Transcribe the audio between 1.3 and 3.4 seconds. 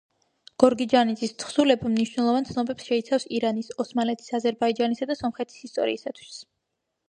თხზულება მნიშვნელოვან ცნობებს შეიცავს